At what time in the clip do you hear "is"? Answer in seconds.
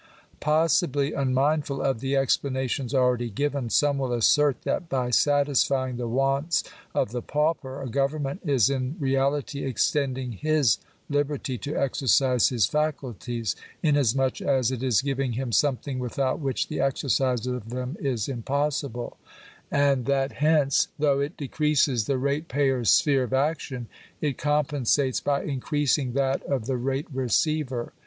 8.43-8.67, 14.81-15.03, 17.99-18.27